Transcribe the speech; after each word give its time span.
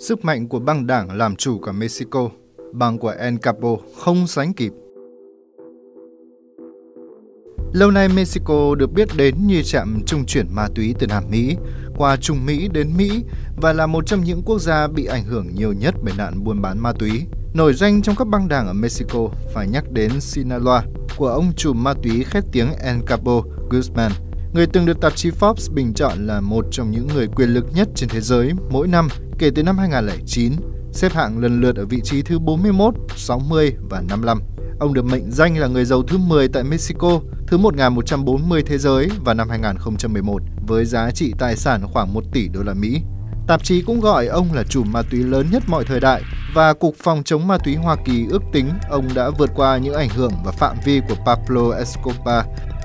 Sức 0.00 0.24
mạnh 0.24 0.48
của 0.48 0.58
băng 0.58 0.86
đảng 0.86 1.10
làm 1.16 1.36
chủ 1.36 1.58
cả 1.58 1.72
Mexico, 1.72 2.28
băng 2.72 2.98
của 2.98 3.08
El 3.08 3.36
Capo 3.36 3.76
không 3.98 4.26
sánh 4.26 4.52
kịp. 4.52 4.72
Lâu 7.72 7.90
nay 7.90 8.08
Mexico 8.08 8.74
được 8.74 8.92
biết 8.92 9.08
đến 9.16 9.34
như 9.46 9.62
trạm 9.62 10.00
trung 10.06 10.24
chuyển 10.26 10.46
ma 10.54 10.68
túy 10.74 10.94
từ 10.98 11.06
Nam 11.06 11.24
Mỹ 11.30 11.56
qua 11.96 12.16
Trung 12.16 12.46
Mỹ 12.46 12.68
đến 12.72 12.96
Mỹ 12.96 13.24
và 13.56 13.72
là 13.72 13.86
một 13.86 14.06
trong 14.06 14.20
những 14.20 14.42
quốc 14.42 14.58
gia 14.58 14.86
bị 14.86 15.04
ảnh 15.04 15.24
hưởng 15.24 15.46
nhiều 15.54 15.72
nhất 15.72 15.94
bởi 16.02 16.14
nạn 16.18 16.44
buôn 16.44 16.62
bán 16.62 16.78
ma 16.78 16.92
túy. 16.92 17.22
Nổi 17.54 17.74
danh 17.74 18.02
trong 18.02 18.16
các 18.16 18.28
băng 18.28 18.48
đảng 18.48 18.66
ở 18.66 18.72
Mexico 18.72 19.28
phải 19.54 19.68
nhắc 19.68 19.92
đến 19.92 20.20
Sinaloa 20.20 20.84
của 21.16 21.28
ông 21.28 21.52
trùm 21.56 21.82
ma 21.82 21.94
túy 22.02 22.24
khét 22.24 22.44
tiếng 22.52 22.68
El 22.82 22.96
Capo 23.06 23.42
Guzman, 23.70 24.10
người 24.54 24.66
từng 24.66 24.86
được 24.86 25.00
tạp 25.00 25.16
chí 25.16 25.30
Forbes 25.30 25.74
bình 25.74 25.94
chọn 25.94 26.26
là 26.26 26.40
một 26.40 26.66
trong 26.70 26.90
những 26.90 27.06
người 27.14 27.26
quyền 27.26 27.48
lực 27.48 27.66
nhất 27.74 27.88
trên 27.94 28.08
thế 28.08 28.20
giới 28.20 28.52
mỗi 28.70 28.88
năm 28.88 29.08
kể 29.40 29.50
từ 29.54 29.62
năm 29.62 29.78
2009, 29.78 30.52
xếp 30.92 31.12
hạng 31.12 31.38
lần 31.38 31.60
lượt 31.60 31.76
ở 31.76 31.86
vị 31.86 32.00
trí 32.04 32.22
thứ 32.22 32.38
41, 32.38 32.94
60 33.16 33.72
và 33.90 34.00
55. 34.08 34.42
Ông 34.80 34.94
được 34.94 35.04
mệnh 35.04 35.30
danh 35.30 35.58
là 35.58 35.66
người 35.66 35.84
giàu 35.84 36.02
thứ 36.02 36.18
10 36.18 36.48
tại 36.48 36.64
Mexico, 36.64 37.20
thứ 37.46 37.58
1140 37.58 38.62
thế 38.66 38.78
giới 38.78 39.08
vào 39.24 39.34
năm 39.34 39.48
2011 39.48 40.42
với 40.66 40.84
giá 40.84 41.10
trị 41.10 41.32
tài 41.38 41.56
sản 41.56 41.86
khoảng 41.92 42.14
1 42.14 42.24
tỷ 42.32 42.48
đô 42.48 42.62
la 42.62 42.74
Mỹ. 42.74 43.02
Tạp 43.46 43.64
chí 43.64 43.82
cũng 43.82 44.00
gọi 44.00 44.26
ông 44.26 44.52
là 44.52 44.62
chủ 44.68 44.84
ma 44.84 45.02
túy 45.10 45.22
lớn 45.22 45.46
nhất 45.50 45.62
mọi 45.66 45.84
thời 45.84 46.00
đại 46.00 46.22
và 46.54 46.72
Cục 46.72 46.94
Phòng 47.02 47.22
chống 47.24 47.48
ma 47.48 47.58
túy 47.58 47.74
Hoa 47.74 47.96
Kỳ 48.04 48.26
ước 48.30 48.42
tính 48.52 48.70
ông 48.90 49.08
đã 49.14 49.30
vượt 49.38 49.50
qua 49.54 49.78
những 49.78 49.94
ảnh 49.94 50.08
hưởng 50.08 50.32
và 50.44 50.52
phạm 50.52 50.76
vi 50.84 51.00
của 51.08 51.16
Pablo 51.26 51.70
Escobar 51.78 52.44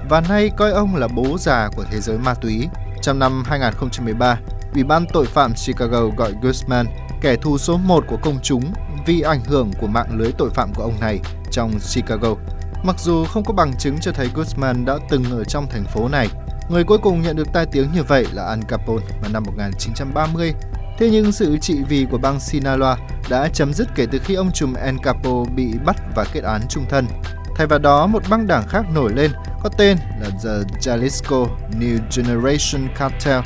và 0.10 0.22
nay 0.30 0.50
coi 0.58 0.72
ông 0.72 0.96
là 0.96 1.08
bố 1.08 1.38
già 1.40 1.70
của 1.76 1.84
thế 1.92 2.00
giới 2.00 2.18
ma 2.18 2.34
túy. 2.34 2.68
Trong 3.02 3.20
năm 3.20 3.44
2013, 3.46 4.40
Ủy 4.76 4.84
ban 4.84 5.06
tội 5.14 5.26
phạm 5.26 5.54
Chicago 5.54 6.06
gọi 6.18 6.34
Guzman 6.42 6.86
kẻ 7.22 7.36
thù 7.36 7.58
số 7.58 7.78
1 7.78 8.04
của 8.08 8.18
công 8.22 8.40
chúng 8.44 8.64
vì 9.06 9.22
ảnh 9.22 9.44
hưởng 9.46 9.72
của 9.82 9.88
mạng 9.88 10.18
lưới 10.18 10.32
tội 10.38 10.50
phạm 10.50 10.74
của 10.74 10.84
ông 10.84 11.00
này 11.00 11.20
trong 11.52 11.72
Chicago. 11.94 12.36
Mặc 12.84 12.96
dù 13.00 13.26
không 13.26 13.44
có 13.44 13.54
bằng 13.54 13.74
chứng 13.80 13.98
cho 14.02 14.12
thấy 14.12 14.30
Guzman 14.36 14.86
đã 14.86 14.98
từng 15.10 15.24
ở 15.32 15.44
trong 15.44 15.68
thành 15.70 15.84
phố 15.84 16.08
này, 16.08 16.28
người 16.70 16.84
cuối 16.84 16.98
cùng 16.98 17.22
nhận 17.22 17.36
được 17.36 17.48
tai 17.54 17.66
tiếng 17.66 17.88
như 17.94 18.04
vậy 18.04 18.26
là 18.34 18.44
Al 18.44 18.60
Capone 18.68 19.06
vào 19.22 19.32
năm 19.34 19.44
1930. 19.44 20.54
Thế 20.98 21.10
nhưng 21.12 21.32
sự 21.32 21.58
trị 21.58 21.84
vì 21.90 22.06
của 22.12 22.18
bang 22.18 22.40
Sinaloa 22.40 22.98
đã 23.30 23.50
chấm 23.54 23.74
dứt 23.74 23.88
kể 23.96 24.06
từ 24.12 24.20
khi 24.20 24.34
ông 24.36 24.52
trùm 24.52 24.74
Al 24.74 24.96
Capone 25.04 25.52
bị 25.56 25.74
bắt 25.86 25.96
và 26.16 26.26
kết 26.34 26.44
án 26.44 26.62
trung 26.70 26.86
thân. 26.90 27.08
Thay 27.56 27.68
vào 27.68 27.80
đó, 27.80 28.08
một 28.08 28.24
băng 28.30 28.48
đảng 28.48 28.68
khác 28.68 28.86
nổi 28.94 29.14
lên 29.16 29.32
có 29.64 29.70
tên 29.78 29.98
là 30.22 30.30
The 30.30 30.50
Jalisco 30.80 31.48
New 31.80 31.98
Generation 32.16 32.88
Cartel, 32.96 33.40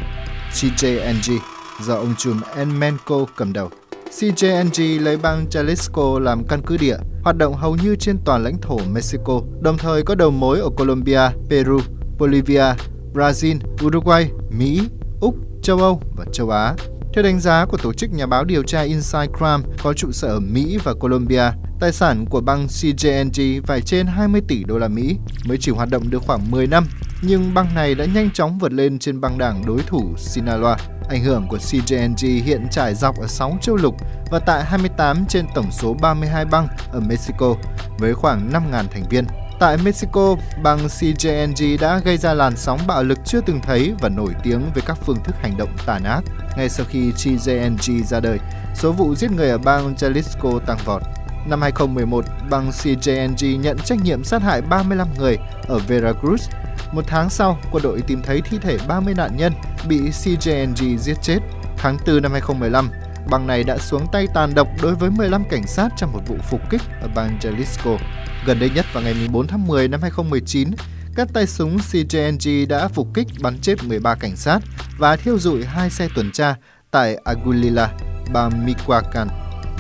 CJNG, 0.54 1.40
do 1.82 1.96
ông 1.96 2.16
trùm 2.18 2.42
Enmenko 2.56 3.26
cầm 3.36 3.54
đầu. 3.54 3.70
CJNG 4.12 5.04
lấy 5.04 5.18
bang 5.18 5.46
Jalisco 5.52 6.20
làm 6.20 6.44
căn 6.48 6.62
cứ 6.66 6.78
địa, 6.78 6.98
hoạt 7.24 7.38
động 7.38 7.54
hầu 7.54 7.76
như 7.76 7.96
trên 7.96 8.18
toàn 8.26 8.44
lãnh 8.44 8.58
thổ 8.62 8.78
Mexico, 8.92 9.42
đồng 9.62 9.78
thời 9.78 10.04
có 10.04 10.16
đầu 10.16 10.32
mối 10.32 10.60
ở 10.60 10.70
Colombia, 10.78 11.22
Peru, 11.50 11.80
Bolivia, 12.20 12.66
Brazil, 13.14 13.58
Uruguay, 13.86 14.32
Mỹ, 14.50 14.82
Úc, 15.22 15.36
châu 15.62 15.78
Âu 15.78 16.02
và 16.18 16.26
châu 16.34 16.50
Á. 16.50 16.76
Theo 17.14 17.24
đánh 17.24 17.40
giá 17.40 17.66
của 17.66 17.78
tổ 17.78 17.94
chức 17.94 18.14
nhà 18.14 18.26
báo 18.26 18.44
điều 18.44 18.64
tra 18.64 18.82
Inside 18.82 19.28
Crime 19.38 19.76
có 19.84 19.94
trụ 19.94 20.12
sở 20.12 20.28
ở 20.28 20.40
Mỹ 20.40 20.78
và 20.84 20.94
Colombia, 20.94 21.52
tài 21.80 21.92
sản 21.92 22.26
của 22.30 22.42
băng 22.42 22.68
CJNG 22.68 23.62
phải 23.66 23.82
trên 23.82 24.08
20 24.08 24.42
tỷ 24.48 24.64
đô 24.64 24.78
la 24.78 24.88
Mỹ, 24.88 25.18
mới 25.46 25.58
chỉ 25.58 25.72
hoạt 25.72 25.90
động 25.90 26.10
được 26.10 26.24
khoảng 26.28 26.52
10 26.52 26.68
năm, 26.68 26.86
nhưng 27.22 27.54
băng 27.54 27.76
này 27.76 27.96
đã 27.96 28.06
nhanh 28.06 28.32
chóng 28.32 28.58
vượt 28.58 28.74
lên 28.74 29.00
trên 29.00 29.22
băng 29.22 29.38
đảng 29.38 29.66
đối 29.66 29.80
thủ 29.88 30.14
Sinaloa. 30.18 30.78
Ảnh 31.10 31.24
hưởng 31.24 31.48
của 31.48 31.58
CJNG 31.58 32.44
hiện 32.44 32.68
trải 32.72 32.96
dọc 32.96 33.20
ở 33.20 33.28
6 33.28 33.58
châu 33.62 33.76
lục 33.76 33.96
và 34.32 34.40
tại 34.40 34.66
28 34.66 35.26
trên 35.30 35.46
tổng 35.56 35.72
số 35.72 35.94
32 35.94 36.46
bang 36.46 36.68
ở 36.92 37.00
Mexico 37.00 37.56
với 37.98 38.14
khoảng 38.14 38.50
5.000 38.52 38.84
thành 38.92 39.04
viên. 39.10 39.26
Tại 39.60 39.78
Mexico, 39.78 40.36
bang 40.64 40.88
CJNG 40.88 41.80
đã 41.80 42.00
gây 42.00 42.18
ra 42.18 42.34
làn 42.34 42.58
sóng 42.58 42.80
bạo 42.88 43.04
lực 43.04 43.18
chưa 43.26 43.42
từng 43.42 43.60
thấy 43.62 43.94
và 44.00 44.10
nổi 44.10 44.34
tiếng 44.44 44.62
với 44.74 44.84
các 44.86 44.98
phương 45.06 45.24
thức 45.24 45.36
hành 45.42 45.58
động 45.58 45.70
tàn 45.86 46.04
ác. 46.04 46.22
Ngay 46.58 46.70
sau 46.70 46.86
khi 46.90 47.12
CJNG 47.12 48.04
ra 48.04 48.20
đời, 48.20 48.40
số 48.76 48.92
vụ 48.92 49.16
giết 49.16 49.32
người 49.32 49.50
ở 49.50 49.58
bang 49.58 49.94
Jalisco 49.96 50.60
tăng 50.60 50.78
vọt. 50.86 51.02
Năm 51.48 51.62
2011, 51.62 52.26
bang 52.50 52.70
CJNG 52.70 53.60
nhận 53.60 53.78
trách 53.78 54.00
nhiệm 54.04 54.24
sát 54.24 54.42
hại 54.42 54.62
35 54.62 55.08
người 55.18 55.38
ở 55.68 55.80
Veracruz. 55.88 56.50
Một 56.92 57.04
tháng 57.08 57.30
sau, 57.30 57.60
quân 57.72 57.84
đội 57.84 58.02
tìm 58.02 58.22
thấy 58.22 58.42
thi 58.42 58.58
thể 58.62 58.78
30 58.88 59.14
nạn 59.14 59.38
nhân 59.38 59.54
bị 59.88 60.00
CJNG 60.00 60.98
giết 60.98 61.18
chết. 61.22 61.40
Tháng 61.78 61.98
4 62.08 62.22
năm 62.22 62.32
2015, 62.32 62.90
bang 63.30 63.48
này 63.48 63.64
đã 63.64 63.78
xuống 63.78 64.06
tay 64.12 64.28
tàn 64.34 64.56
độc 64.56 64.68
đối 64.82 64.96
với 64.96 65.10
15 65.10 65.44
cảnh 65.50 65.68
sát 65.68 65.90
trong 65.98 66.12
một 66.12 66.22
vụ 66.28 66.36
phục 66.50 66.62
kích 66.70 66.82
ở 67.02 67.08
bang 67.16 67.38
Jalisco. 67.42 67.98
Gần 68.46 68.60
đây 68.60 68.70
nhất 68.70 68.86
vào 68.94 69.04
ngày 69.04 69.14
14 69.14 69.48
tháng 69.48 69.68
10 69.68 69.88
năm 69.88 70.02
2019, 70.02 70.70
các 71.16 71.28
tay 71.34 71.48
súng 71.48 71.78
CJNG 71.78 72.68
đã 72.68 72.88
phục 72.88 73.08
kích 73.14 73.28
bắn 73.42 73.60
chết 73.62 73.84
13 73.84 74.16
cảnh 74.16 74.36
sát 74.36 74.60
và 74.98 75.16
thiêu 75.16 75.40
dụi 75.40 75.66
hai 75.66 75.90
xe 75.90 76.08
tuần 76.16 76.32
tra 76.32 76.56
tại 76.92 77.16
Aguililla, 77.16 77.90
bang 78.34 78.66
Michoacán. 78.66 79.28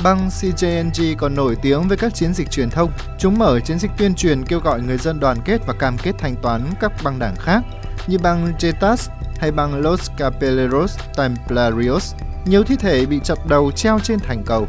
Băng 0.04 0.30
CJNG 0.30 1.16
còn 1.18 1.36
nổi 1.36 1.56
tiếng 1.62 1.88
với 1.88 1.98
các 1.98 2.16
chiến 2.16 2.34
dịch 2.34 2.52
truyền 2.52 2.70
thông. 2.70 2.92
Chúng 3.18 3.38
mở 3.38 3.60
chiến 3.60 3.80
dịch 3.80 3.92
tuyên 3.98 4.16
truyền 4.16 4.46
kêu 4.46 4.60
gọi 4.60 4.82
người 4.82 4.98
dân 4.98 5.20
đoàn 5.20 5.38
kết 5.46 5.62
và 5.68 5.74
cam 5.74 5.98
kết 5.98 6.16
thanh 6.18 6.36
toán 6.36 6.62
các 6.80 6.92
băng 7.04 7.20
đảng 7.20 7.36
khác, 7.36 7.62
như 8.08 8.18
băng 8.18 8.54
Jetas 8.60 9.10
hay 9.38 9.52
băng 9.52 9.82
Los 9.82 10.10
Capeleros 10.18 11.00
Templarios. 11.18 12.16
Nhiều 12.46 12.64
thi 12.64 12.76
thể 12.76 13.06
bị 13.06 13.20
chặt 13.24 13.46
đầu 13.48 13.72
treo 13.72 14.00
trên 14.00 14.20
thành 14.20 14.44
cầu. 14.46 14.68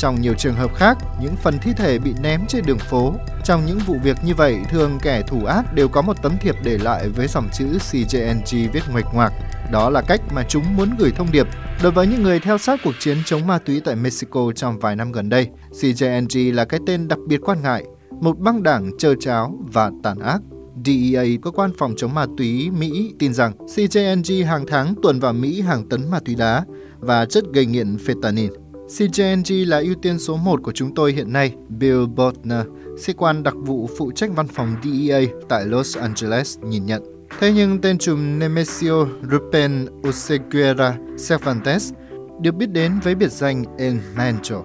Trong 0.00 0.20
nhiều 0.20 0.34
trường 0.34 0.54
hợp 0.54 0.74
khác, 0.74 0.98
những 1.22 1.36
phần 1.36 1.58
thi 1.58 1.72
thể 1.76 1.98
bị 1.98 2.14
ném 2.22 2.40
trên 2.48 2.64
đường 2.66 2.78
phố. 2.78 3.14
Trong 3.44 3.66
những 3.66 3.78
vụ 3.78 3.96
việc 4.02 4.16
như 4.24 4.34
vậy, 4.34 4.58
thường 4.70 4.98
kẻ 5.02 5.22
thủ 5.26 5.44
ác 5.44 5.74
đều 5.74 5.88
có 5.88 6.02
một 6.02 6.22
tấm 6.22 6.32
thiệp 6.40 6.54
để 6.64 6.78
lại 6.78 7.08
với 7.08 7.26
dòng 7.28 7.48
chữ 7.52 7.66
CJNG 7.90 8.70
viết 8.72 8.82
ngoạch 8.90 9.14
ngoạc. 9.14 9.32
Đó 9.72 9.90
là 9.90 10.02
cách 10.02 10.20
mà 10.34 10.44
chúng 10.48 10.76
muốn 10.76 10.90
gửi 10.98 11.10
thông 11.10 11.32
điệp 11.32 11.46
Đối 11.82 11.92
với 11.92 12.06
những 12.06 12.22
người 12.22 12.40
theo 12.40 12.58
sát 12.58 12.80
cuộc 12.84 12.94
chiến 12.98 13.16
chống 13.24 13.46
ma 13.46 13.58
túy 13.58 13.80
tại 13.80 13.96
Mexico 13.96 14.52
trong 14.54 14.78
vài 14.78 14.96
năm 14.96 15.12
gần 15.12 15.28
đây, 15.28 15.48
CJNG 15.70 16.54
là 16.54 16.64
cái 16.64 16.80
tên 16.86 17.08
đặc 17.08 17.18
biệt 17.28 17.40
quan 17.44 17.62
ngại, 17.62 17.84
một 18.20 18.38
băng 18.38 18.62
đảng 18.62 18.90
trơ 18.98 19.14
cháo 19.20 19.58
và 19.72 19.90
tàn 20.02 20.18
ác. 20.18 20.40
DEA, 20.84 21.24
cơ 21.42 21.50
quan 21.50 21.70
phòng 21.78 21.94
chống 21.96 22.14
ma 22.14 22.26
túy 22.38 22.70
Mỹ, 22.70 23.12
tin 23.18 23.34
rằng 23.34 23.52
CJNG 23.58 24.46
hàng 24.46 24.64
tháng 24.68 24.94
tuần 25.02 25.20
vào 25.20 25.32
Mỹ 25.32 25.60
hàng 25.60 25.88
tấn 25.88 26.10
ma 26.10 26.20
túy 26.24 26.34
đá 26.34 26.64
và 26.98 27.26
chất 27.26 27.44
gây 27.52 27.66
nghiện 27.66 27.96
fentanyl. 27.96 28.69
CJNG 28.98 29.68
là 29.68 29.78
ưu 29.78 29.94
tiên 29.94 30.18
số 30.18 30.36
1 30.36 30.62
của 30.62 30.72
chúng 30.72 30.94
tôi 30.94 31.12
hiện 31.12 31.32
nay, 31.32 31.54
Bill 31.68 32.06
Botner, 32.06 32.66
sĩ 32.98 33.12
quan 33.12 33.42
đặc 33.42 33.54
vụ 33.56 33.88
phụ 33.98 34.12
trách 34.12 34.30
văn 34.34 34.48
phòng 34.48 34.76
DEA 34.84 35.20
tại 35.48 35.66
Los 35.66 35.98
Angeles, 35.98 36.58
nhìn 36.58 36.86
nhận. 36.86 37.02
Thế 37.40 37.52
nhưng 37.52 37.80
tên 37.80 37.98
trùm 37.98 38.38
Nemesio 38.38 39.06
Rupen 39.30 39.86
Oseguera 40.08 40.96
Cervantes 41.28 41.92
được 42.40 42.54
biết 42.54 42.66
đến 42.66 42.92
với 43.02 43.14
biệt 43.14 43.32
danh 43.32 43.64
El 43.78 43.94
Mancho. 44.16 44.62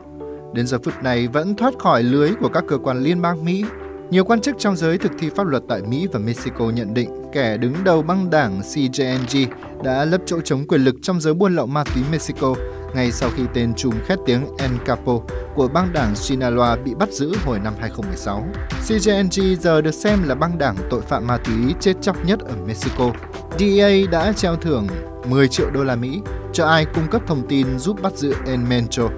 Đến 0.53 0.67
giờ 0.67 0.77
phút 0.83 0.93
này 1.03 1.27
vẫn 1.27 1.55
thoát 1.55 1.73
khỏi 1.79 2.03
lưới 2.03 2.31
của 2.39 2.49
các 2.49 2.63
cơ 2.67 2.77
quan 2.77 3.03
liên 3.03 3.21
bang 3.21 3.45
Mỹ. 3.45 3.65
Nhiều 4.09 4.23
quan 4.23 4.41
chức 4.41 4.55
trong 4.59 4.75
giới 4.75 4.97
thực 4.97 5.11
thi 5.19 5.29
pháp 5.35 5.47
luật 5.47 5.63
tại 5.67 5.81
Mỹ 5.81 6.07
và 6.11 6.19
Mexico 6.19 6.69
nhận 6.69 6.93
định 6.93 7.09
kẻ 7.33 7.57
đứng 7.57 7.73
đầu 7.83 8.01
băng 8.01 8.29
đảng 8.29 8.61
CJNG 8.61 9.47
đã 9.83 10.05
lấp 10.05 10.21
chỗ 10.25 10.41
chống 10.41 10.67
quyền 10.67 10.81
lực 10.81 10.95
trong 11.01 11.21
giới 11.21 11.33
buôn 11.33 11.55
lậu 11.55 11.65
ma 11.65 11.83
túy 11.83 12.03
Mexico 12.11 12.55
ngay 12.95 13.11
sau 13.11 13.29
khi 13.35 13.43
tên 13.53 13.73
trùm 13.73 13.93
khét 14.05 14.19
tiếng 14.25 14.45
El 14.57 14.71
Capo 14.85 15.19
của 15.55 15.67
băng 15.67 15.93
đảng 15.93 16.15
Sinaloa 16.15 16.75
bị 16.75 16.93
bắt 16.95 17.09
giữ 17.11 17.35
hồi 17.45 17.59
năm 17.59 17.73
2016. 17.79 18.45
CJNG 18.87 19.55
giờ 19.55 19.81
được 19.81 19.93
xem 19.93 20.27
là 20.27 20.35
băng 20.35 20.57
đảng 20.57 20.75
tội 20.89 21.01
phạm 21.01 21.27
ma 21.27 21.37
túy 21.37 21.73
chết 21.79 21.93
chóc 22.01 22.25
nhất 22.25 22.39
ở 22.39 22.55
Mexico. 22.67 23.11
DEA 23.59 24.07
đã 24.11 24.33
treo 24.33 24.55
thưởng 24.55 24.87
10 25.29 25.47
triệu 25.47 25.69
đô 25.69 25.83
la 25.83 25.95
Mỹ 25.95 26.21
cho 26.53 26.65
ai 26.65 26.85
cung 26.85 27.07
cấp 27.11 27.21
thông 27.27 27.47
tin 27.47 27.79
giúp 27.79 28.01
bắt 28.01 28.13
giữ 28.13 28.33
El 28.45 28.59
Mencho. 28.59 29.09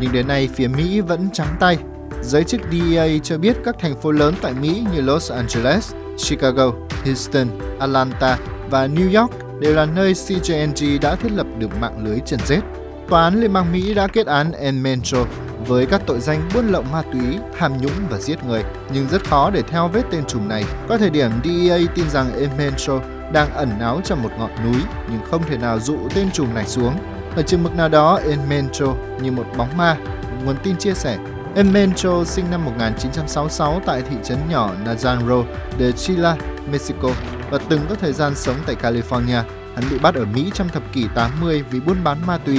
Nhưng 0.00 0.12
đến 0.12 0.28
nay 0.28 0.48
phía 0.54 0.68
Mỹ 0.68 1.00
vẫn 1.00 1.30
trắng 1.32 1.56
tay. 1.60 1.78
Giới 2.22 2.44
chức 2.44 2.60
DEA 2.72 3.18
cho 3.22 3.38
biết 3.38 3.56
các 3.64 3.76
thành 3.80 4.00
phố 4.00 4.10
lớn 4.10 4.34
tại 4.42 4.54
Mỹ 4.60 4.84
như 4.94 5.00
Los 5.00 5.32
Angeles, 5.32 5.92
Chicago, 6.28 6.72
Houston, 7.04 7.46
Atlanta 7.78 8.38
và 8.70 8.86
New 8.86 9.20
York 9.20 9.32
đều 9.60 9.74
là 9.74 9.86
nơi 9.86 10.12
CJNG 10.12 11.00
đã 11.00 11.14
thiết 11.14 11.32
lập 11.32 11.46
được 11.58 11.68
mạng 11.80 12.04
lưới 12.04 12.18
chân 12.26 12.40
rết. 12.46 12.62
Tòa 13.12 13.24
án 13.24 13.40
Liên 13.40 13.52
bang 13.52 13.72
Mỹ 13.72 13.94
đã 13.94 14.06
kết 14.06 14.26
án 14.26 14.52
El 14.52 14.74
Mencho 14.74 15.18
với 15.66 15.86
các 15.86 16.02
tội 16.06 16.20
danh 16.20 16.48
buôn 16.54 16.68
lậu 16.68 16.82
ma 16.82 17.02
túy, 17.12 17.38
tham 17.58 17.72
nhũng 17.80 17.92
và 18.10 18.18
giết 18.18 18.44
người, 18.44 18.62
nhưng 18.92 19.08
rất 19.08 19.24
khó 19.24 19.50
để 19.50 19.62
theo 19.62 19.88
vết 19.88 20.02
tên 20.10 20.24
trùm 20.24 20.48
này. 20.48 20.64
Có 20.88 20.98
thời 20.98 21.10
điểm 21.10 21.30
DEA 21.44 21.78
tin 21.94 22.10
rằng 22.10 22.32
El 22.34 22.48
Mencho 22.58 23.00
đang 23.32 23.54
ẩn 23.54 23.68
náu 23.78 24.00
trong 24.04 24.22
một 24.22 24.28
ngọn 24.38 24.50
núi 24.64 24.82
nhưng 25.10 25.20
không 25.30 25.42
thể 25.48 25.56
nào 25.58 25.80
dụ 25.80 25.98
tên 26.14 26.30
trùm 26.30 26.54
này 26.54 26.66
xuống. 26.66 26.94
Ở 27.36 27.42
chừng 27.42 27.62
mực 27.62 27.74
nào 27.76 27.88
đó, 27.88 28.20
El 28.24 28.38
Mencho 28.48 28.94
như 29.22 29.32
một 29.32 29.46
bóng 29.56 29.76
ma, 29.76 29.96
nguồn 30.44 30.56
tin 30.62 30.76
chia 30.76 30.94
sẻ. 30.94 31.18
El 31.54 31.66
Mencho 31.66 32.24
sinh 32.24 32.50
năm 32.50 32.64
1966 32.64 33.80
tại 33.86 34.02
thị 34.10 34.16
trấn 34.24 34.38
nhỏ 34.48 34.70
Najanro 34.84 35.44
de 35.78 35.92
Chila, 35.92 36.36
Mexico 36.70 37.08
và 37.50 37.58
từng 37.68 37.80
có 37.88 37.94
thời 37.94 38.12
gian 38.12 38.34
sống 38.34 38.56
tại 38.66 38.76
California. 38.82 39.42
Hắn 39.74 39.84
bị 39.90 39.98
bắt 39.98 40.14
ở 40.14 40.24
Mỹ 40.24 40.50
trong 40.54 40.68
thập 40.68 40.82
kỷ 40.92 41.06
80 41.14 41.64
vì 41.70 41.80
buôn 41.80 42.04
bán 42.04 42.26
ma 42.26 42.38
túy 42.38 42.58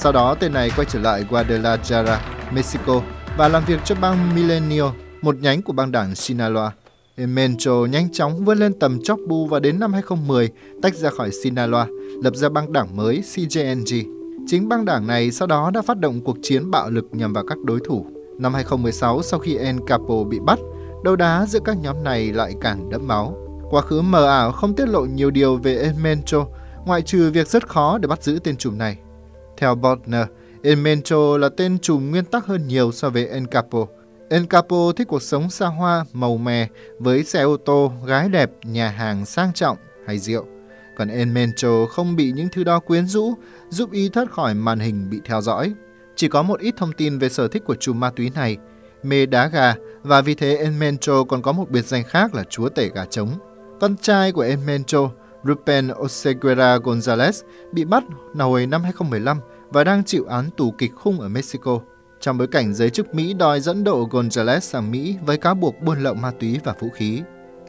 sau 0.00 0.12
đó, 0.12 0.34
tên 0.34 0.52
này 0.52 0.70
quay 0.76 0.86
trở 0.90 1.00
lại 1.00 1.24
Guadalajara, 1.30 2.16
Mexico 2.52 3.02
và 3.36 3.48
làm 3.48 3.64
việc 3.64 3.80
cho 3.84 3.94
bang 4.00 4.34
Milenio, 4.34 4.92
một 5.22 5.36
nhánh 5.40 5.62
của 5.62 5.72
bang 5.72 5.92
đảng 5.92 6.14
Sinaloa. 6.14 6.72
Mencho 7.16 7.72
nhanh 7.90 8.12
chóng 8.12 8.44
vươn 8.44 8.58
lên 8.58 8.78
tầm 8.78 8.98
chóp 9.04 9.18
bu 9.28 9.46
và 9.46 9.60
đến 9.60 9.80
năm 9.80 9.92
2010 9.92 10.48
tách 10.82 10.94
ra 10.94 11.10
khỏi 11.10 11.30
Sinaloa, 11.42 11.86
lập 12.22 12.36
ra 12.36 12.48
băng 12.48 12.72
đảng 12.72 12.96
mới 12.96 13.22
CJNG. 13.34 14.04
Chính 14.46 14.68
băng 14.68 14.84
đảng 14.84 15.06
này 15.06 15.30
sau 15.30 15.48
đó 15.48 15.70
đã 15.70 15.82
phát 15.82 15.98
động 15.98 16.20
cuộc 16.24 16.36
chiến 16.42 16.70
bạo 16.70 16.90
lực 16.90 17.04
nhằm 17.12 17.32
vào 17.32 17.44
các 17.48 17.58
đối 17.64 17.80
thủ. 17.86 18.06
Năm 18.38 18.54
2016, 18.54 19.22
sau 19.22 19.40
khi 19.40 19.56
El 19.56 19.76
Capo 19.86 20.24
bị 20.30 20.38
bắt, 20.38 20.58
đấu 21.04 21.16
đá 21.16 21.46
giữa 21.48 21.60
các 21.64 21.76
nhóm 21.82 22.04
này 22.04 22.32
lại 22.32 22.54
càng 22.60 22.90
đẫm 22.90 23.06
máu. 23.06 23.36
Quá 23.70 23.82
khứ 23.82 24.00
mờ 24.00 24.26
ảo 24.26 24.52
không 24.52 24.74
tiết 24.74 24.88
lộ 24.88 25.00
nhiều 25.00 25.30
điều 25.30 25.56
về 25.56 25.76
El 25.76 25.94
Mencho, 26.02 26.46
ngoại 26.86 27.02
trừ 27.02 27.30
việc 27.30 27.48
rất 27.48 27.68
khó 27.68 27.98
để 27.98 28.06
bắt 28.06 28.22
giữ 28.22 28.38
tên 28.44 28.56
trùm 28.56 28.78
này. 28.78 28.98
Theo 29.58 29.74
Botner, 29.74 30.26
El 30.62 30.78
Mencho 30.78 31.38
là 31.38 31.48
tên 31.48 31.78
trùm 31.78 32.10
nguyên 32.10 32.24
tắc 32.24 32.46
hơn 32.46 32.68
nhiều 32.68 32.92
so 32.92 33.10
với 33.10 33.26
El 33.26 33.44
Capo. 33.50 33.86
El 34.30 34.44
Capo 34.44 34.92
thích 34.96 35.08
cuộc 35.08 35.22
sống 35.22 35.50
xa 35.50 35.66
hoa, 35.66 36.04
màu 36.12 36.36
mè 36.36 36.68
với 36.98 37.24
xe 37.24 37.42
ô 37.42 37.56
tô, 37.56 37.92
gái 38.06 38.28
đẹp, 38.28 38.50
nhà 38.62 38.88
hàng 38.88 39.26
sang 39.26 39.52
trọng 39.52 39.76
hay 40.06 40.18
rượu. 40.18 40.46
Còn 40.96 41.08
El 41.08 41.28
Mencho 41.28 41.86
không 41.86 42.16
bị 42.16 42.32
những 42.32 42.48
thứ 42.52 42.64
đó 42.64 42.80
quyến 42.80 43.06
rũ, 43.06 43.34
giúp 43.68 43.92
y 43.92 44.08
thoát 44.08 44.30
khỏi 44.30 44.54
màn 44.54 44.78
hình 44.78 45.10
bị 45.10 45.20
theo 45.24 45.40
dõi. 45.40 45.72
Chỉ 46.16 46.28
có 46.28 46.42
một 46.42 46.60
ít 46.60 46.74
thông 46.76 46.92
tin 46.92 47.18
về 47.18 47.28
sở 47.28 47.48
thích 47.48 47.62
của 47.66 47.74
chùm 47.74 48.00
ma 48.00 48.10
túy 48.10 48.30
này, 48.34 48.56
mê 49.02 49.26
đá 49.26 49.48
gà 49.48 49.74
và 50.02 50.20
vì 50.20 50.34
thế 50.34 50.56
El 50.56 50.72
Mencho 50.72 51.24
còn 51.24 51.42
có 51.42 51.52
một 51.52 51.70
biệt 51.70 51.86
danh 51.86 52.04
khác 52.04 52.34
là 52.34 52.44
chúa 52.50 52.68
tể 52.68 52.90
gà 52.94 53.04
trống. 53.04 53.28
Con 53.80 53.96
trai 53.96 54.32
của 54.32 54.42
El 54.42 54.58
Mencho, 54.66 55.10
Rupen 55.48 55.90
Oseguera 56.04 56.76
Gonzalez, 56.76 57.42
bị 57.72 57.84
bắt 57.84 58.04
hồi 58.38 58.66
năm 58.66 58.82
2015 58.82 59.40
và 59.70 59.84
đang 59.84 60.04
chịu 60.04 60.24
án 60.28 60.50
tù 60.56 60.70
kịch 60.78 60.92
khung 60.94 61.20
ở 61.20 61.28
Mexico 61.28 61.80
trong 62.20 62.38
bối 62.38 62.46
cảnh 62.46 62.74
giới 62.74 62.90
chức 62.90 63.14
Mỹ 63.14 63.34
đòi 63.34 63.60
dẫn 63.60 63.84
độ 63.84 64.08
Gonzalez 64.10 64.60
sang 64.60 64.90
Mỹ 64.90 65.16
với 65.26 65.36
cáo 65.36 65.54
buộc 65.54 65.80
buôn 65.80 66.00
lậu 66.00 66.14
ma 66.14 66.32
túy 66.40 66.58
và 66.64 66.74
vũ 66.80 66.88
khí. 66.94 67.22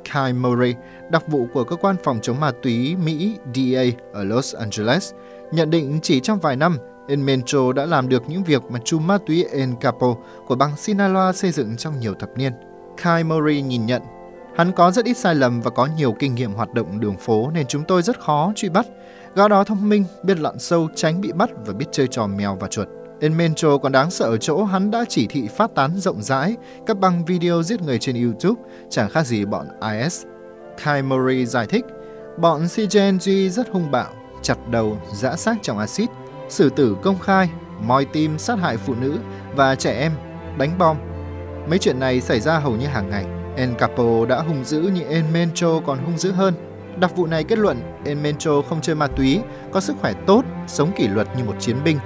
Kyle 0.04 0.34
Murray, 0.34 0.76
đặc 1.12 1.24
vụ 1.28 1.48
của 1.54 1.64
cơ 1.64 1.76
quan 1.76 1.96
phòng 2.04 2.20
chống 2.22 2.40
ma 2.40 2.52
túy 2.62 2.96
Mỹ 2.96 3.36
DEA 3.56 3.86
ở 4.14 4.24
Los 4.24 4.56
Angeles, 4.56 5.14
nhận 5.52 5.70
định 5.70 6.00
chỉ 6.04 6.20
trong 6.20 6.40
vài 6.40 6.56
năm, 6.56 6.78
El 7.08 7.20
Mencho 7.20 7.74
đã 7.74 7.86
làm 7.86 8.10
được 8.10 8.24
những 8.28 8.44
việc 8.44 8.64
mà 8.70 8.80
chùm 8.86 9.08
ma 9.08 9.18
túy 9.28 9.46
El 9.52 9.70
Capo 9.82 10.16
của 10.48 10.56
bang 10.56 10.78
Sinaloa 10.78 11.34
xây 11.34 11.52
dựng 11.52 11.78
trong 11.78 12.00
nhiều 12.00 12.14
thập 12.14 12.30
niên. 12.38 12.54
Kyle 13.04 13.24
Murray 13.24 13.62
nhìn 13.62 13.86
nhận, 13.86 14.02
hắn 14.60 14.72
có 14.72 14.92
rất 14.92 15.06
ít 15.06 15.18
sai 15.18 15.36
lầm 15.36 15.62
và 15.62 15.72
có 15.72 15.86
nhiều 15.98 16.16
kinh 16.20 16.36
nghiệm 16.36 16.54
hoạt 16.54 16.74
động 16.74 17.00
đường 17.00 17.18
phố 17.18 17.52
nên 17.54 17.68
chúng 17.68 17.84
tôi 17.84 18.02
rất 18.02 18.20
khó 18.20 18.54
truy 18.56 18.70
bắt. 18.70 18.86
Gã 19.36 19.48
đó 19.48 19.64
thông 19.64 19.90
minh, 19.90 20.06
biết 20.24 20.40
lặn 20.40 20.60
sâu, 20.60 20.88
tránh 20.96 21.22
bị 21.22 21.32
bắt 21.32 21.50
và 21.66 21.74
biết 21.74 21.86
chơi 21.92 22.08
trò 22.08 22.28
mèo 22.28 22.56
và 22.56 22.68
chuột. 22.68 22.88
El 23.20 23.32
Mencho 23.32 23.78
còn 23.78 23.92
đáng 23.92 24.12
sợ 24.12 24.26
ở 24.26 24.38
chỗ 24.38 24.64
hắn 24.64 24.92
đã 24.92 25.06
chỉ 25.10 25.28
thị 25.28 25.48
phát 25.48 25.76
tán 25.76 25.92
rộng 25.98 26.22
rãi 26.22 26.56
các 26.88 26.98
băng 26.98 27.26
video 27.26 27.64
giết 27.64 27.82
người 27.82 27.98
trên 27.98 28.24
YouTube, 28.24 28.62
chẳng 28.90 29.10
khác 29.10 29.26
gì 29.26 29.46
bọn 29.46 29.68
IS. 30.02 30.24
Kai 30.84 31.02
Murray 31.02 31.46
giải 31.46 31.68
thích, 31.68 31.86
bọn 32.38 32.66
CJNG 32.66 33.50
rất 33.50 33.70
hung 33.70 33.92
bạo, 33.92 34.10
chặt 34.42 34.58
đầu, 34.70 34.98
giã 35.14 35.36
xác 35.36 35.56
trong 35.62 35.80
axit, 35.80 36.10
xử 36.50 36.70
tử 36.70 36.96
công 37.04 37.20
khai, 37.20 37.50
moi 37.82 38.06
tim 38.06 38.38
sát 38.38 38.60
hại 38.60 38.78
phụ 38.78 38.96
nữ 38.96 39.18
và 39.56 39.76
trẻ 39.76 40.00
em, 40.00 40.12
đánh 40.58 40.78
bom. 40.78 40.98
Mấy 41.70 41.80
chuyện 41.80 42.00
này 42.00 42.22
xảy 42.22 42.40
ra 42.40 42.60
hầu 42.60 42.76
như 42.76 42.88
hàng 42.88 43.10
ngày. 43.10 43.39
El 43.60 43.74
Capo 43.74 44.26
đã 44.26 44.38
hung 44.38 44.64
dữ 44.64 44.82
như 44.82 45.02
El 45.10 45.24
Mencho 45.34 45.80
còn 45.86 45.98
hung 45.98 46.18
dữ 46.18 46.32
hơn. 46.32 46.54
Đặc 47.00 47.16
vụ 47.16 47.26
này 47.26 47.44
kết 47.44 47.60
luận 47.60 47.82
El 48.06 48.18
Mencho 48.18 48.62
không 48.70 48.82
chơi 48.82 48.96
ma 48.96 49.08
túy, 49.08 49.40
có 49.72 49.80
sức 49.80 49.96
khỏe 50.02 50.14
tốt, 50.28 50.42
sống 50.68 50.92
kỷ 50.96 51.08
luật 51.08 51.28
như 51.38 51.44
một 51.44 51.56
chiến 51.60 51.76
binh, 51.84 51.98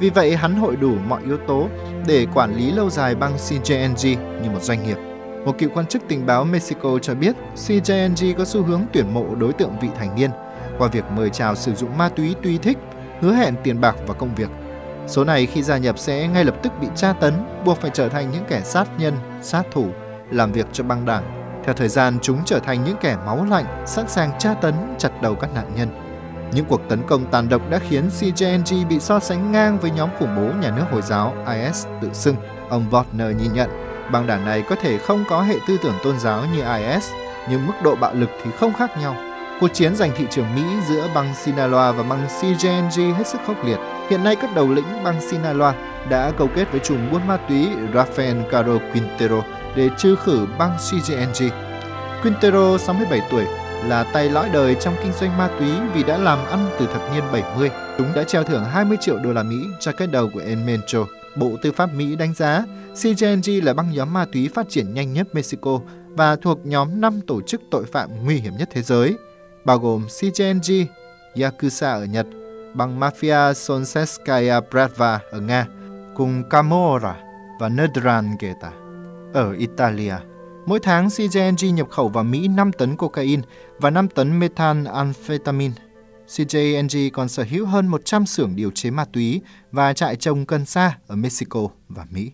vì 0.00 0.10
vậy, 0.10 0.36
hắn 0.36 0.54
hội 0.56 0.76
đủ 0.76 0.94
mọi 1.08 1.22
yếu 1.26 1.36
tố 1.36 1.68
để 2.06 2.26
quản 2.34 2.56
lý 2.56 2.72
lâu 2.72 2.90
dài 2.90 3.14
băng 3.14 3.36
CJNG 3.36 4.16
như 4.42 4.50
một 4.50 4.62
doanh 4.62 4.82
nghiệp. 4.82 4.96
Một 5.44 5.58
cựu 5.58 5.70
quan 5.74 5.86
chức 5.86 6.02
tình 6.08 6.26
báo 6.26 6.44
Mexico 6.44 6.98
cho 7.02 7.14
biết 7.14 7.36
CJNG 7.56 8.34
có 8.34 8.44
xu 8.44 8.62
hướng 8.62 8.80
tuyển 8.92 9.14
mộ 9.14 9.34
đối 9.34 9.52
tượng 9.52 9.78
vị 9.80 9.88
thành 9.98 10.14
niên 10.14 10.30
qua 10.78 10.88
việc 10.88 11.04
mời 11.16 11.30
chào 11.30 11.54
sử 11.54 11.74
dụng 11.74 11.98
ma 11.98 12.08
túy 12.08 12.34
tùy 12.42 12.58
thích, 12.62 12.78
hứa 13.20 13.32
hẹn 13.32 13.54
tiền 13.64 13.80
bạc 13.80 13.96
và 14.06 14.14
công 14.14 14.34
việc. 14.34 14.48
Số 15.06 15.24
này 15.24 15.46
khi 15.46 15.62
gia 15.62 15.78
nhập 15.78 15.98
sẽ 15.98 16.28
ngay 16.28 16.44
lập 16.44 16.54
tức 16.62 16.72
bị 16.80 16.86
tra 16.96 17.12
tấn, 17.12 17.34
buộc 17.64 17.78
phải 17.78 17.90
trở 17.94 18.08
thành 18.08 18.30
những 18.30 18.44
kẻ 18.48 18.60
sát 18.64 18.88
nhân, 18.98 19.14
sát 19.42 19.62
thủ, 19.72 19.86
làm 20.32 20.52
việc 20.52 20.66
cho 20.72 20.84
băng 20.84 21.04
đảng. 21.06 21.42
Theo 21.64 21.74
thời 21.74 21.88
gian, 21.88 22.18
chúng 22.22 22.42
trở 22.44 22.58
thành 22.58 22.84
những 22.84 22.96
kẻ 23.00 23.16
máu 23.26 23.44
lạnh, 23.50 23.64
sẵn 23.86 24.08
sàng 24.08 24.38
tra 24.38 24.54
tấn, 24.54 24.74
chặt 24.98 25.22
đầu 25.22 25.34
các 25.34 25.54
nạn 25.54 25.72
nhân. 25.76 25.88
Những 26.52 26.64
cuộc 26.64 26.80
tấn 26.88 27.02
công 27.06 27.30
tàn 27.30 27.48
độc 27.48 27.70
đã 27.70 27.78
khiến 27.78 28.08
CJNG 28.08 28.88
bị 28.88 29.00
so 29.00 29.20
sánh 29.20 29.52
ngang 29.52 29.78
với 29.78 29.90
nhóm 29.90 30.10
khủng 30.18 30.36
bố 30.36 30.52
nhà 30.60 30.76
nước 30.76 30.84
Hồi 30.90 31.02
giáo 31.02 31.34
IS 31.54 31.86
tự 32.02 32.08
xưng. 32.12 32.36
Ông 32.68 32.86
Wagner 32.90 33.32
nhìn 33.32 33.52
nhận, 33.52 33.70
băng 34.12 34.26
đảng 34.26 34.44
này 34.44 34.62
có 34.68 34.76
thể 34.82 34.98
không 34.98 35.24
có 35.30 35.42
hệ 35.42 35.56
tư 35.68 35.78
tưởng 35.82 35.94
tôn 36.04 36.18
giáo 36.18 36.42
như 36.54 36.62
IS, 36.78 37.10
nhưng 37.50 37.66
mức 37.66 37.72
độ 37.84 37.96
bạo 37.96 38.14
lực 38.14 38.30
thì 38.44 38.50
không 38.60 38.72
khác 38.74 38.90
nhau. 39.00 39.16
Cuộc 39.60 39.68
chiến 39.68 39.96
giành 39.96 40.10
thị 40.16 40.26
trường 40.30 40.54
Mỹ 40.54 40.62
giữa 40.88 41.08
băng 41.14 41.34
Sinaloa 41.34 41.92
và 41.92 42.02
băng 42.02 42.26
CJNG 42.26 43.14
hết 43.14 43.26
sức 43.26 43.38
khốc 43.46 43.64
liệt. 43.64 43.78
Hiện 44.10 44.24
nay 44.24 44.36
các 44.36 44.54
đầu 44.54 44.68
lĩnh 44.68 45.04
băng 45.04 45.20
Sinaloa 45.20 45.74
đã 46.10 46.32
cấu 46.38 46.48
kết 46.54 46.70
với 46.70 46.80
chùm 46.80 47.10
buôn 47.12 47.26
ma 47.26 47.36
túy 47.48 47.68
Rafael 47.94 48.42
Caro 48.50 48.78
Quintero 48.92 49.42
để 49.76 49.90
trừ 49.98 50.16
khử 50.16 50.46
băng 50.58 50.76
CJNG. 50.76 51.50
Quintero, 52.22 52.78
67 52.78 53.20
tuổi, 53.30 53.44
là 53.86 54.04
tay 54.12 54.30
lõi 54.30 54.48
đời 54.48 54.76
trong 54.80 54.94
kinh 55.02 55.12
doanh 55.12 55.38
ma 55.38 55.50
túy 55.58 55.70
vì 55.94 56.02
đã 56.02 56.18
làm 56.18 56.46
ăn 56.46 56.70
từ 56.78 56.86
thập 56.86 57.02
niên 57.14 57.24
70. 57.32 57.70
Chúng 57.98 58.12
đã 58.14 58.24
treo 58.24 58.42
thưởng 58.42 58.64
20 58.64 58.96
triệu 59.00 59.18
đô 59.18 59.32
la 59.32 59.42
Mỹ 59.42 59.66
cho 59.80 59.92
cái 59.92 60.08
đầu 60.08 60.30
của 60.34 60.40
El 60.40 60.58
Mencho. 60.58 61.06
Bộ 61.36 61.50
Tư 61.62 61.72
pháp 61.72 61.94
Mỹ 61.94 62.16
đánh 62.16 62.34
giá 62.34 62.64
CJNG 62.94 63.64
là 63.64 63.74
băng 63.74 63.92
nhóm 63.92 64.12
ma 64.12 64.24
túy 64.32 64.50
phát 64.54 64.68
triển 64.68 64.94
nhanh 64.94 65.12
nhất 65.12 65.28
Mexico 65.32 65.80
và 66.08 66.36
thuộc 66.36 66.66
nhóm 66.66 67.00
5 67.00 67.20
tổ 67.26 67.40
chức 67.42 67.60
tội 67.70 67.84
phạm 67.84 68.24
nguy 68.24 68.36
hiểm 68.36 68.56
nhất 68.56 68.68
thế 68.72 68.82
giới, 68.82 69.16
bao 69.64 69.78
gồm 69.78 70.06
CJNG, 70.06 70.86
Yakuza 71.34 71.92
ở 71.92 72.04
Nhật, 72.04 72.26
băng 72.74 73.00
mafia 73.00 73.52
Sonsetskaya 73.52 74.60
Bratva 74.70 75.20
ở 75.30 75.40
Nga, 75.40 75.66
cùng 76.14 76.42
Camorra 76.50 77.16
và 77.60 77.68
Ndrangheta 77.68 78.81
ở 79.32 79.52
Italia. 79.52 80.14
Mỗi 80.66 80.80
tháng, 80.80 81.08
CJNG 81.08 81.74
nhập 81.74 81.90
khẩu 81.90 82.08
vào 82.08 82.24
Mỹ 82.24 82.48
5 82.48 82.72
tấn 82.72 82.96
cocaine 82.96 83.42
và 83.78 83.90
5 83.90 84.08
tấn 84.08 84.38
methamphetamine. 84.38 85.74
CJNG 86.26 87.10
còn 87.12 87.28
sở 87.28 87.44
hữu 87.50 87.66
hơn 87.66 87.86
100 87.86 88.26
xưởng 88.26 88.56
điều 88.56 88.70
chế 88.70 88.90
ma 88.90 89.04
túy 89.12 89.40
và 89.72 89.92
trại 89.92 90.16
trồng 90.16 90.46
cần 90.46 90.64
sa 90.64 90.98
ở 91.06 91.16
Mexico 91.16 91.68
và 91.88 92.06
Mỹ. 92.10 92.30